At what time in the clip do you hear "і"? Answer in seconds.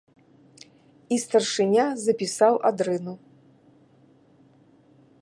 1.15-1.19